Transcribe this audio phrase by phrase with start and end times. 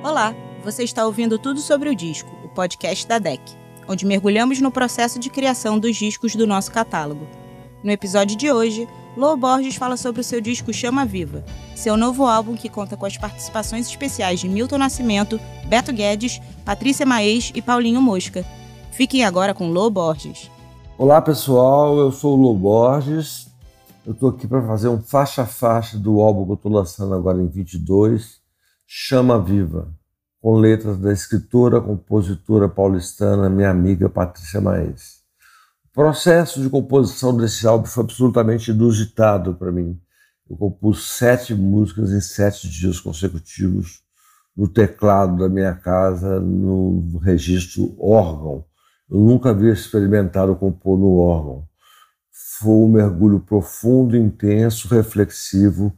[0.00, 0.32] Olá,
[0.64, 3.40] você está ouvindo tudo sobre o disco, o podcast da DEC,
[3.88, 7.26] onde mergulhamos no processo de criação dos discos do nosso catálogo.
[7.82, 12.26] No episódio de hoje, Lô Borges fala sobre o seu disco Chama Viva, seu novo
[12.26, 17.60] álbum que conta com as participações especiais de Milton Nascimento, Beto Guedes, Patrícia Maes e
[17.60, 18.46] Paulinho Mosca.
[18.92, 20.48] Fiquem agora com Lô Borges.
[20.96, 23.48] Olá pessoal, eu sou o Lô Borges.
[24.06, 27.14] Eu estou aqui para fazer um faixa a faixa do álbum que eu estou lançando
[27.14, 28.37] agora em 22,
[28.90, 29.94] Chama Viva,
[30.40, 35.18] com letras da escritora, compositora paulistana, minha amiga Patrícia Maes.
[35.84, 40.00] O processo de composição desse álbum foi absolutamente inusitado para mim.
[40.48, 44.00] Eu compus sete músicas em sete dias consecutivos
[44.56, 48.64] no teclado da minha casa, no registro órgão,
[49.10, 51.68] eu nunca havia experimentado compor no órgão.
[52.58, 55.94] Foi um mergulho profundo, intenso, reflexivo,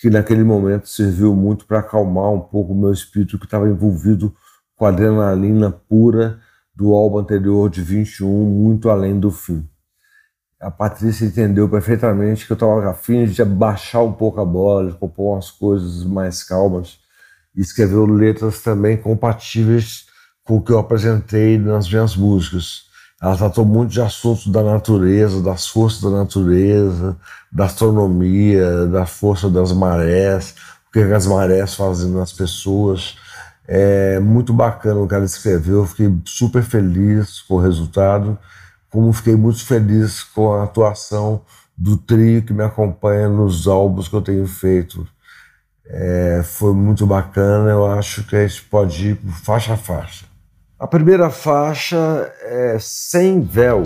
[0.00, 4.34] que naquele momento serviu muito para acalmar um pouco o meu espírito que estava envolvido
[4.76, 6.40] com a adrenalina pura
[6.74, 9.66] do álbum anterior de 21, muito além do fim.
[10.60, 14.98] A Patrícia entendeu perfeitamente que eu estava afim de baixar um pouco a bola, de
[14.98, 16.98] compor umas coisas mais calmas
[17.54, 20.06] e escreveu letras também compatíveis
[20.42, 22.84] com o que eu apresentei nas minhas músicas.
[23.22, 27.16] Ela tratou muito de assuntos da natureza, das forças da natureza,
[27.50, 30.54] da astronomia, da força das marés,
[30.88, 33.16] o que as marés fazem nas pessoas.
[33.66, 38.38] É muito bacana o que ela escreveu, eu fiquei super feliz com o resultado,
[38.90, 41.42] como fiquei muito feliz com a atuação
[41.76, 45.06] do trio que me acompanha nos álbuns que eu tenho feito.
[45.86, 50.26] É, foi muito bacana, eu acho que a gente pode ir faixa a faixa.
[50.84, 53.84] A primeira faixa é Sem Véu.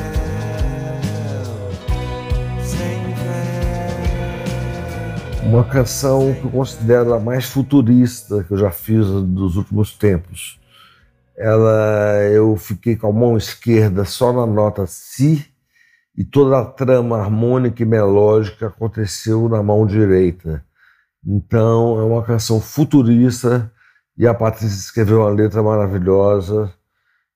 [2.61, 2.99] sem
[5.39, 5.49] véu.
[5.49, 10.59] Uma canção que eu considero a mais futurista que eu já fiz dos últimos tempos.
[11.37, 15.45] Ela, eu fiquei com a mão esquerda só na nota Si
[16.13, 20.66] e toda a trama harmônica e melódica aconteceu na mão direita.
[21.29, 23.69] Então, é uma canção futurista
[24.17, 26.73] e a Patrícia escreveu uma letra maravilhosa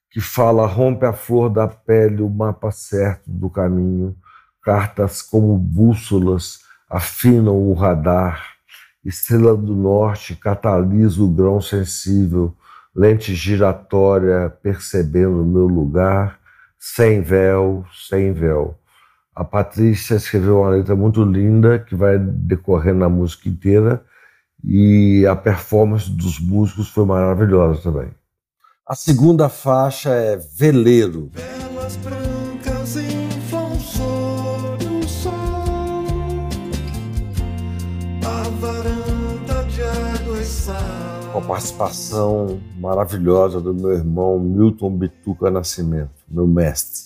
[0.09, 4.15] que fala: rompe a flor da pele, o mapa certo do caminho,
[4.63, 6.59] cartas como bússolas
[6.89, 8.55] afinam o radar,
[9.03, 12.55] estrela do norte catalisa o grão sensível,
[12.95, 16.39] lente giratória percebendo meu lugar,
[16.79, 18.80] sem véu, sem véu.
[19.41, 24.05] A Patrícia escreveu uma letra muito linda que vai decorrer na música inteira
[24.63, 28.09] e a performance dos músicos foi maravilhosa também.
[28.87, 31.31] A segunda faixa é Veleiro.
[31.33, 36.05] Velas brancas inflam sobre o sol,
[38.23, 40.75] a varanda de água e sal.
[41.33, 47.00] Com a participação maravilhosa do meu irmão Milton Bituca Nascimento, meu mestre.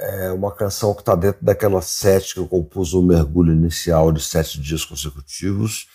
[0.00, 4.10] É uma canção que está dentro daquela sete que eu compus o um mergulho inicial
[4.10, 5.86] de sete dias consecutivos.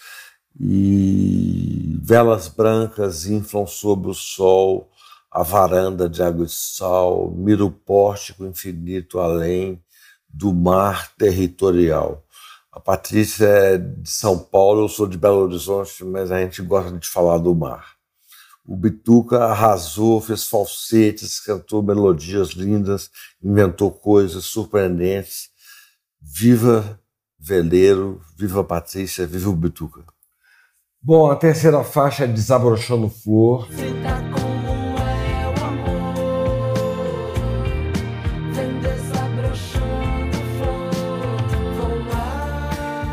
[0.60, 4.90] E velas brancas inflam sobre o sol
[5.36, 9.84] a varanda de água e sal, mira o pórtico infinito além
[10.30, 12.24] do mar territorial.
[12.72, 16.98] A Patrícia é de São Paulo, eu sou de Belo Horizonte, mas a gente gosta
[16.98, 17.95] de falar do mar.
[18.68, 23.12] O Bituca arrasou, fez falsetes, cantou melodias lindas,
[23.44, 25.50] inventou coisas surpreendentes.
[26.20, 27.00] Viva
[27.40, 30.04] Veleiro, viva Patrícia, viva o Bituca.
[31.00, 33.68] Bom, a terceira faixa é Desabrochando Flor.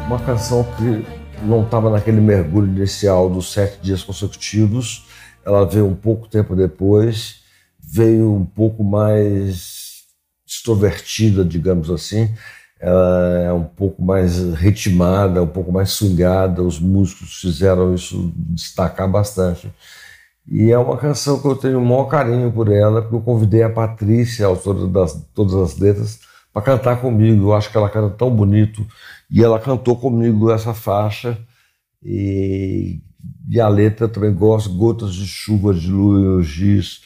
[0.06, 5.11] Uma canção que não estava naquele mergulho inicial dos sete dias consecutivos,
[5.44, 7.42] ela veio um pouco tempo depois,
[7.80, 10.04] veio um pouco mais
[10.47, 12.32] extrovertida, digamos assim.
[12.80, 16.62] Ela é um pouco mais ritmada, um pouco mais swingada.
[16.62, 19.72] Os músicos fizeram isso destacar bastante.
[20.49, 23.62] E é uma canção que eu tenho o maior carinho por ela, porque eu convidei
[23.62, 26.19] a Patrícia, a autora das todas as letras,
[26.52, 27.49] para cantar comigo.
[27.49, 28.84] Eu acho que ela canta tão bonito.
[29.31, 31.38] E ela cantou comigo essa faixa.
[32.02, 33.00] E
[33.48, 37.02] e a letra também gosto, gotas de chuva de e giz,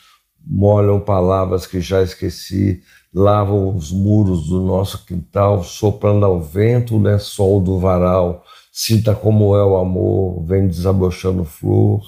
[0.47, 2.83] molham palavras que já esqueci,
[3.13, 9.57] lavam os muros do nosso quintal, soprando ao vento o lençol do varal, sinta como
[9.57, 12.03] é o amor, vem desabrochando flor,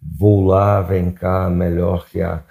[0.00, 2.42] vou lá, vem cá, melhor que há.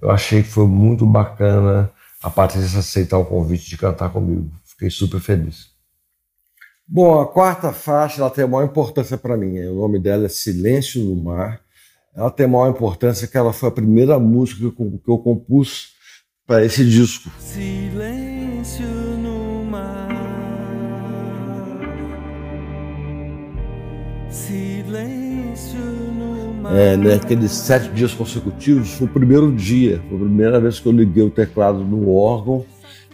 [0.00, 1.90] Eu achei que foi muito bacana
[2.22, 5.71] a Patrícia aceitar o convite de cantar comigo, fiquei super feliz.
[6.94, 9.58] Bom, a quarta faixa ela tem a maior importância para mim.
[9.60, 11.58] O nome dela é Silêncio no Mar.
[12.14, 15.16] Ela tem a maior importância que ela foi a primeira música que eu, que eu
[15.16, 15.92] compus
[16.46, 17.30] para esse disco.
[17.38, 20.06] Silêncio no mar.
[24.28, 26.76] Silêncio no mar.
[26.76, 30.92] É, naqueles sete dias consecutivos, foi o primeiro dia, foi a primeira vez que eu
[30.92, 32.66] liguei o teclado no órgão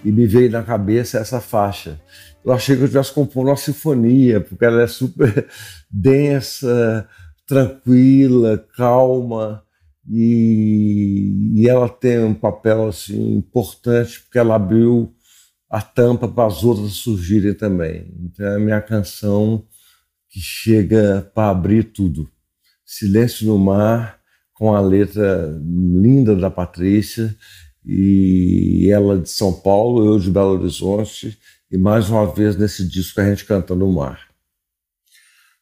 [0.05, 2.01] e me veio na cabeça essa faixa.
[2.49, 5.47] Eu achei que eu tivesse compondo uma sinfonia, porque ela é super
[5.93, 7.07] densa,
[7.47, 9.63] tranquila, calma,
[10.11, 15.15] e, e ela tem um papel assim importante, porque ela abriu
[15.69, 18.15] a tampa para as outras surgirem também.
[18.19, 19.67] Então é a minha canção
[20.31, 22.31] que chega para abrir tudo.
[22.83, 24.21] Silêncio no Mar,
[24.55, 27.37] com a letra linda da Patrícia,
[27.85, 31.39] e ela de São Paulo, eu de Belo Horizonte,
[31.71, 34.29] e mais uma vez nesse disco a gente canta no mar.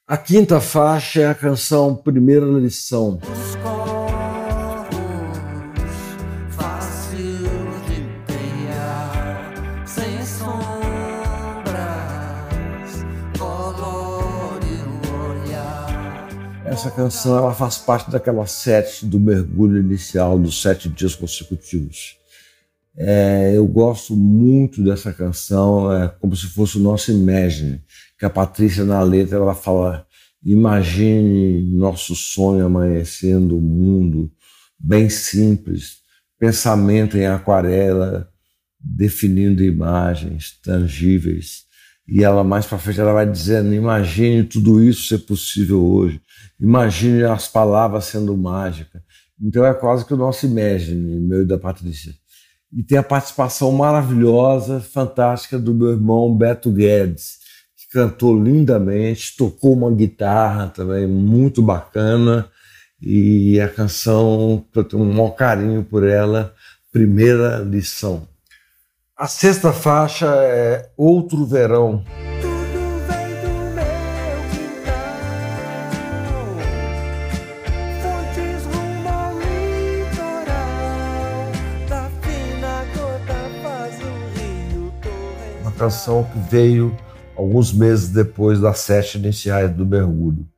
[0.06, 3.20] A quinta faixa é a canção Primeira Lição.
[16.64, 22.16] Essa canção ela faz parte daquela sete do mergulho inicial dos sete dias consecutivos.
[22.98, 27.82] É, eu gosto muito dessa canção, é como se fosse o nosso Imagine,
[28.18, 30.06] que a Patrícia na letra ela fala:
[30.42, 34.32] imagine nosso sonho amanhecendo o mundo,
[34.78, 35.98] bem simples,
[36.38, 38.30] pensamento em aquarela,
[38.80, 41.66] definindo imagens tangíveis.
[42.08, 46.20] E ela mais para frente ela vai dizendo: imagine tudo isso ser possível hoje.
[46.58, 49.02] Imagine as palavras sendo mágica.
[49.38, 52.14] Então é quase que o nosso Imagine, meu e da Patrícia.
[52.72, 57.38] E tem a participação maravilhosa, fantástica do meu irmão Beto Guedes,
[57.76, 62.48] que cantou lindamente, tocou uma guitarra também muito bacana.
[63.00, 66.54] E a canção, eu tenho um maior carinho por ela,
[66.90, 68.26] primeira lição.
[69.16, 72.04] A sexta faixa é Outro Verão.
[85.76, 86.96] Canção que veio
[87.36, 90.48] alguns meses depois das sete iniciais do mergulho.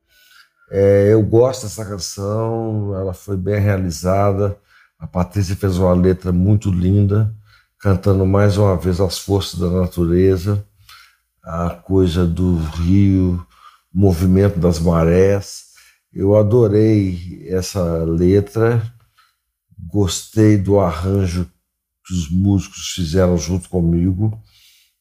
[0.71, 4.57] É, eu gosto dessa canção, ela foi bem realizada.
[4.99, 7.35] A Patrícia fez uma letra muito linda,
[7.81, 10.65] cantando mais uma vez as forças da natureza,
[11.43, 13.45] a coisa do rio,
[13.93, 15.69] o movimento das marés.
[16.13, 18.83] Eu adorei essa letra,
[19.91, 21.49] gostei do arranjo
[22.07, 24.41] que os músicos fizeram junto comigo.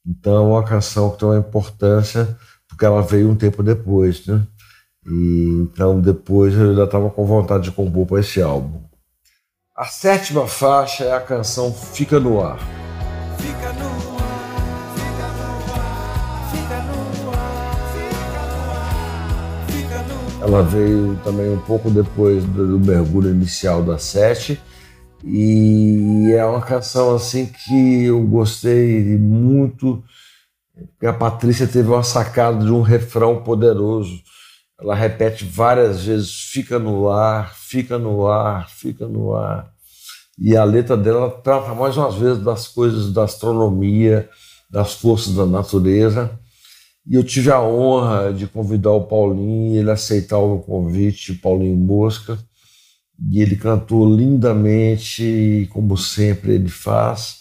[0.07, 2.37] Então é uma canção que tem uma importância
[2.67, 4.41] porque ela veio um tempo depois, né?
[5.05, 8.81] E, então depois eu ainda estava com vontade de compor para esse álbum.
[9.75, 12.59] A sétima faixa é a canção Fica no Ar.
[13.37, 13.97] Fica no ar.
[20.41, 24.61] Ela veio também um pouco depois do mergulho inicial da sete
[25.23, 30.03] e é uma canção assim que eu gostei muito,
[31.03, 34.21] a Patrícia teve uma sacada de um refrão poderoso.
[34.79, 39.71] Ela repete várias vezes: fica no ar, fica no ar, fica no ar.
[40.37, 44.29] E a letra dela trata mais uma vez das coisas da astronomia,
[44.69, 46.39] das forças da natureza.
[47.09, 52.37] E eu tive a honra de convidar o Paulinho, ele aceitar o convite, Paulinho Mosca
[53.19, 57.37] e ele cantou lindamente, como sempre ele faz.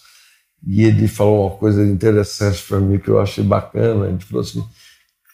[0.67, 4.09] E ele falou uma coisa interessante para mim que eu achei bacana.
[4.09, 4.65] Ele falou assim: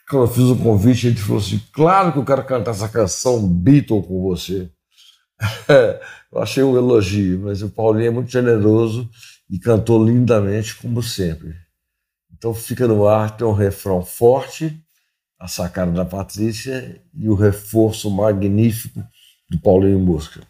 [0.09, 3.47] quando eu fiz o convite, ele falou assim: claro que eu quero cantar essa canção
[3.47, 4.71] Beatle com você.
[6.33, 9.09] eu achei um elogio, mas o Paulinho é muito generoso
[9.49, 11.55] e cantou lindamente, como sempre.
[12.33, 14.83] Então fica no ar, tem um refrão forte,
[15.39, 19.03] a sacada da Patrícia, e o reforço magnífico
[19.53, 20.41] do Paulinho Mosca.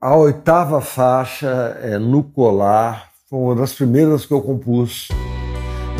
[0.00, 5.08] A oitava faixa é No Colar, foi uma das primeiras que eu compus.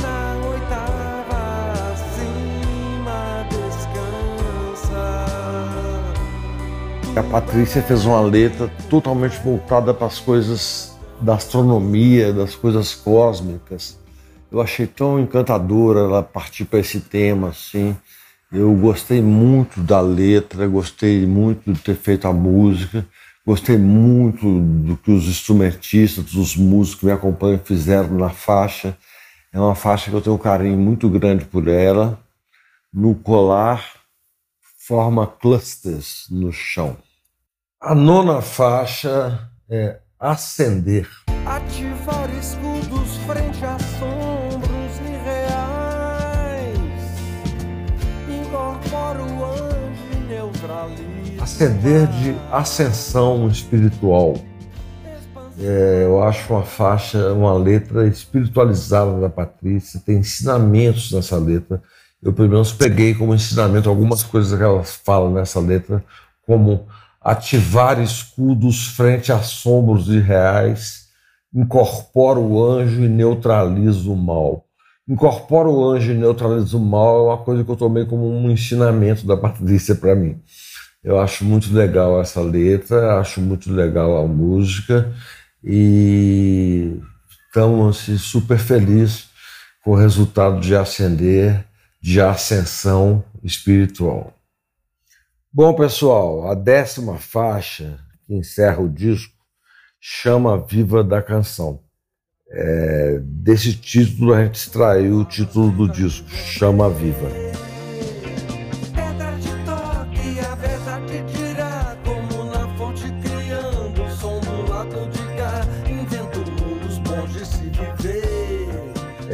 [0.00, 4.94] Na oitava acima descansa.
[7.18, 13.98] A Patrícia fez uma letra totalmente voltada para as coisas da astronomia, das coisas cósmicas.
[14.50, 17.96] Eu achei tão encantadora ela partir para esse tema assim.
[18.52, 23.06] Eu gostei muito da letra, gostei muito de ter feito a música,
[23.46, 28.96] gostei muito do que os instrumentistas, os músicos que me acompanham fizeram na faixa.
[29.52, 32.18] É uma faixa que eu tenho um carinho muito grande por ela.
[32.92, 34.00] no colar
[34.88, 36.96] forma clusters no chão.
[37.80, 41.08] A nona faixa é acender.
[41.46, 44.29] Ativar escudos frente a assombros
[51.40, 54.34] Acender de ascensão espiritual.
[55.58, 61.82] É, eu acho uma faixa, uma letra espiritualizada da Patrícia, tem ensinamentos nessa letra
[62.22, 66.04] eu pelo menos peguei como ensinamento algumas coisas que ela fala nessa letra,
[66.46, 66.86] como
[67.20, 71.08] ativar escudos frente a assombros irreais,
[71.52, 74.66] incorpora o anjo e neutraliza o mal.
[75.08, 78.50] Incorpora o anjo e neutraliza o mal é uma coisa que eu tomei como um
[78.50, 80.38] ensinamento da Patrícia para mim.
[81.02, 85.12] Eu acho muito legal essa letra, acho muito legal a música
[85.64, 87.00] e
[87.46, 89.30] estamos assim, super felizes
[89.82, 91.64] com o resultado de Ascender
[92.02, 94.34] de ascensão espiritual.
[95.52, 99.34] Bom, pessoal, a décima faixa que encerra o disco
[100.00, 101.80] chama Viva da Canção.
[102.52, 107.69] É, desse título a gente extraiu o título do disco, Chama Viva.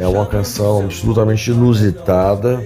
[0.07, 2.63] É uma canção absolutamente inusitada,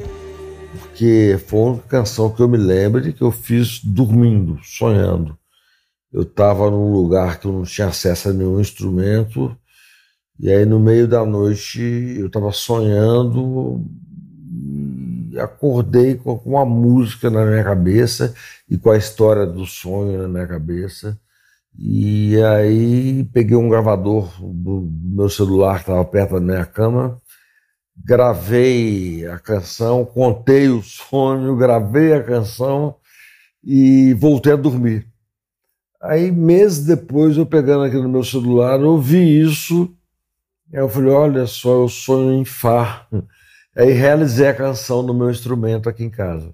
[0.79, 5.35] porque foi uma canção que eu me lembro que eu fiz dormindo, sonhando.
[6.13, 9.57] Eu estava num lugar que eu não tinha acesso a nenhum instrumento,
[10.39, 11.81] e aí no meio da noite
[12.19, 13.87] eu estava sonhando
[15.33, 18.35] e acordei com uma música na minha cabeça
[18.69, 21.19] e com a história do sonho na minha cabeça.
[21.79, 27.19] E aí peguei um gravador do meu celular que estava perto da minha cama,
[28.05, 32.97] gravei a canção, contei o sonho, gravei a canção
[33.63, 35.07] e voltei a dormir.
[36.03, 39.95] Aí, meses depois, eu pegando aqui no meu celular, ouvi isso,
[40.73, 43.07] eu falei, olha só, eu sonho em Fá.
[43.77, 46.53] Aí realizei a canção no meu instrumento aqui em casa.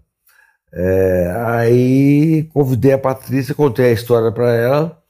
[0.72, 5.02] É, aí convidei a Patrícia, contei a história para ela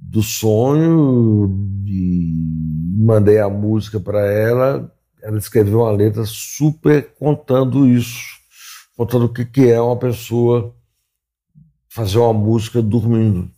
[0.00, 2.32] do sonho, e
[2.96, 4.90] mandei a música para ela.
[5.22, 8.38] Ela escreveu uma letra super contando isso,
[8.96, 10.74] contando o que, que é uma pessoa
[11.88, 13.50] fazer uma música dormindo.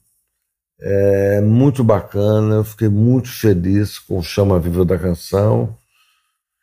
[0.81, 5.76] É muito bacana, eu fiquei muito feliz com o Chama Viva da canção.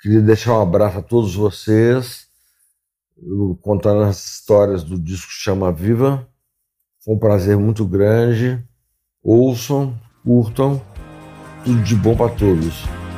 [0.01, 2.27] Queria deixar um abraço a todos vocês,
[3.61, 6.27] contando as histórias do disco Chama Viva.
[7.03, 8.61] Foi um prazer muito grande
[9.23, 10.81] ouçam, curtam,
[11.63, 13.08] tudo de bom para todos.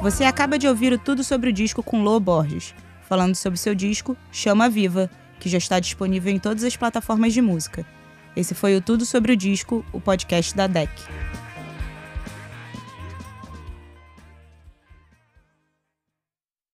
[0.00, 2.74] Você acaba de ouvir o Tudo sobre o Disco com Lô Borges,
[3.08, 5.10] falando sobre seu disco Chama Viva,
[5.40, 7.84] que já está disponível em todas as plataformas de música.
[8.36, 10.90] Esse foi o Tudo sobre o Disco, o podcast da DEC.